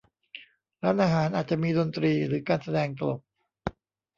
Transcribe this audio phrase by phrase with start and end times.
[0.83, 3.19] ร้านอาหาร อาจจะมีดนตรีหรือการแสดงตลก